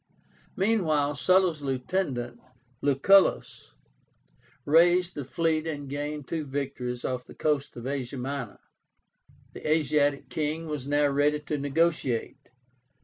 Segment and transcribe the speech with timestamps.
[0.55, 2.39] Meanwhile Sulla's lieutenant,
[2.81, 3.73] LUCULLUS,
[4.65, 8.61] raised a fleet and gained two victories off the coast of Asia Minor.
[9.53, 12.49] The Asiatic king was now ready to negotiate.